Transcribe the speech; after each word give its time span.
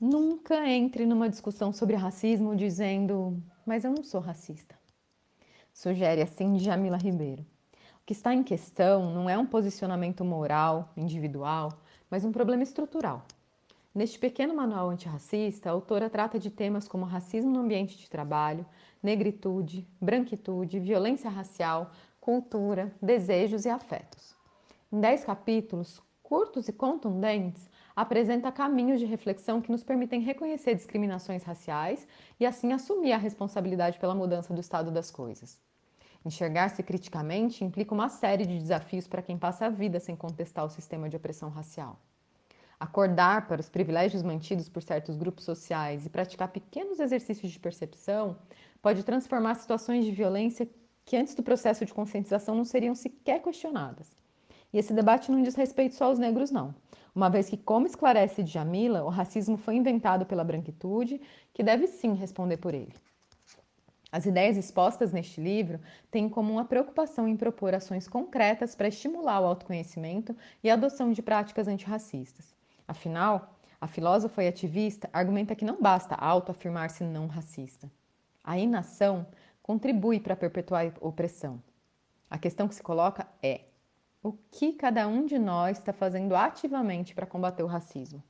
Nunca 0.00 0.64
entre 0.68 1.04
numa 1.04 1.28
discussão 1.28 1.72
sobre 1.72 1.96
racismo 1.96 2.54
dizendo, 2.54 3.42
mas 3.66 3.84
eu 3.84 3.90
não 3.90 4.04
sou 4.04 4.20
racista. 4.20 4.78
Sugere 5.74 6.22
assim 6.22 6.56
Jamila 6.56 6.96
Ribeiro. 6.96 7.44
O 8.00 8.06
que 8.06 8.12
está 8.12 8.32
em 8.32 8.44
questão 8.44 9.12
não 9.12 9.28
é 9.28 9.36
um 9.36 9.44
posicionamento 9.44 10.24
moral, 10.24 10.92
individual, 10.96 11.72
mas 12.08 12.24
um 12.24 12.30
problema 12.30 12.62
estrutural. 12.62 13.24
Neste 13.92 14.20
pequeno 14.20 14.54
manual 14.54 14.88
antirracista, 14.88 15.68
a 15.68 15.72
autora 15.72 16.08
trata 16.08 16.38
de 16.38 16.48
temas 16.48 16.86
como 16.86 17.04
racismo 17.04 17.50
no 17.50 17.58
ambiente 17.58 17.98
de 17.98 18.08
trabalho, 18.08 18.64
negritude, 19.02 19.84
branquitude, 20.00 20.78
violência 20.78 21.28
racial, 21.28 21.90
cultura, 22.20 22.94
desejos 23.02 23.64
e 23.64 23.68
afetos. 23.68 24.36
Em 24.92 25.00
dez 25.00 25.24
capítulos, 25.24 26.00
curtos 26.22 26.68
e 26.68 26.72
contundentes, 26.72 27.68
apresenta 28.00 28.52
caminhos 28.52 29.00
de 29.00 29.06
reflexão 29.06 29.60
que 29.60 29.72
nos 29.72 29.82
permitem 29.82 30.20
reconhecer 30.20 30.72
discriminações 30.72 31.42
raciais 31.42 32.06
e 32.38 32.46
assim 32.46 32.72
assumir 32.72 33.10
a 33.10 33.18
responsabilidade 33.18 33.98
pela 33.98 34.14
mudança 34.14 34.54
do 34.54 34.60
estado 34.60 34.92
das 34.92 35.10
coisas. 35.10 35.58
Enxergar-se 36.24 36.80
criticamente 36.84 37.64
implica 37.64 37.92
uma 37.92 38.08
série 38.08 38.46
de 38.46 38.56
desafios 38.56 39.08
para 39.08 39.20
quem 39.20 39.36
passa 39.36 39.66
a 39.66 39.68
vida 39.68 39.98
sem 39.98 40.14
contestar 40.14 40.64
o 40.64 40.70
sistema 40.70 41.08
de 41.08 41.16
opressão 41.16 41.50
racial. 41.50 41.98
Acordar 42.78 43.48
para 43.48 43.60
os 43.60 43.68
privilégios 43.68 44.22
mantidos 44.22 44.68
por 44.68 44.80
certos 44.80 45.16
grupos 45.16 45.44
sociais 45.44 46.06
e 46.06 46.08
praticar 46.08 46.52
pequenos 46.52 47.00
exercícios 47.00 47.50
de 47.50 47.58
percepção 47.58 48.36
pode 48.80 49.02
transformar 49.02 49.56
situações 49.56 50.04
de 50.04 50.12
violência 50.12 50.68
que 51.04 51.16
antes 51.16 51.34
do 51.34 51.42
processo 51.42 51.84
de 51.84 51.92
conscientização 51.92 52.54
não 52.54 52.64
seriam 52.64 52.94
sequer 52.94 53.42
questionadas. 53.42 54.16
E 54.72 54.78
esse 54.78 54.92
debate 54.92 55.32
não 55.32 55.42
diz 55.42 55.56
respeito 55.56 55.96
só 55.96 56.04
aos 56.04 56.18
negros, 56.20 56.52
não. 56.52 56.72
Uma 57.18 57.28
vez 57.28 57.50
que, 57.50 57.56
como 57.56 57.84
esclarece 57.84 58.44
Djamila, 58.44 59.02
o 59.02 59.08
racismo 59.08 59.56
foi 59.56 59.74
inventado 59.74 60.24
pela 60.24 60.44
branquitude, 60.44 61.20
que 61.52 61.64
deve 61.64 61.88
sim 61.88 62.14
responder 62.14 62.58
por 62.58 62.72
ele. 62.72 62.94
As 64.12 64.24
ideias 64.24 64.56
expostas 64.56 65.12
neste 65.12 65.40
livro 65.40 65.80
têm 66.12 66.26
em 66.26 66.28
comum 66.28 66.60
a 66.60 66.64
preocupação 66.64 67.26
em 67.26 67.36
propor 67.36 67.74
ações 67.74 68.06
concretas 68.06 68.76
para 68.76 68.86
estimular 68.86 69.40
o 69.40 69.46
autoconhecimento 69.46 70.32
e 70.62 70.70
a 70.70 70.74
adoção 70.74 71.10
de 71.10 71.20
práticas 71.20 71.66
antirracistas. 71.66 72.54
Afinal, 72.86 73.52
a 73.80 73.88
filósofa 73.88 74.44
e 74.44 74.46
ativista 74.46 75.10
argumenta 75.12 75.56
que 75.56 75.64
não 75.64 75.82
basta 75.82 76.14
autoafirmar-se 76.14 77.02
não 77.02 77.26
racista. 77.26 77.90
A 78.44 78.56
inação 78.56 79.26
contribui 79.60 80.20
para 80.20 80.36
perpetuar 80.36 80.86
a 80.86 81.04
opressão. 81.04 81.60
A 82.30 82.38
questão 82.38 82.68
que 82.68 82.76
se 82.76 82.82
coloca 82.82 83.26
é: 83.42 83.62
o 84.28 84.38
que 84.50 84.74
cada 84.74 85.08
um 85.08 85.24
de 85.24 85.38
nós 85.38 85.78
está 85.78 85.90
fazendo 85.90 86.36
ativamente 86.36 87.14
para 87.14 87.26
combater 87.26 87.62
o 87.62 87.66
racismo? 87.66 88.22